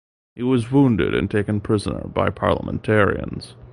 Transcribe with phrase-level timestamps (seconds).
[0.33, 3.53] He was wounded and taken prisoner by the Parliamentarians.